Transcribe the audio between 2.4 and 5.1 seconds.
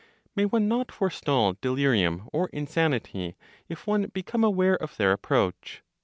insanity, if one become aware of